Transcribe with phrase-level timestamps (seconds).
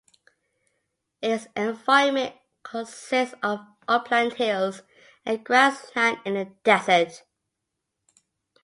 [1.21, 4.81] Its environment consists of upland hills
[5.27, 7.21] and grassland in the desert.